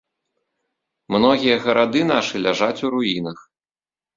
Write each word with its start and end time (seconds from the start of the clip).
Многія 1.17 1.55
гарады 1.65 2.01
нашы 2.13 2.35
ляжаць 2.45 2.79
у 2.89 2.93
руінах. 2.99 3.37